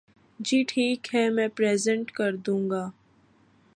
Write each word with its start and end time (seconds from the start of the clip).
جی 0.39 0.63
ٹھیک 0.67 1.13
ہے 1.15 1.29
میں 1.29 1.47
پریزینٹ 1.47 2.11
کردوں 2.11 2.69
گا۔ 2.69 2.89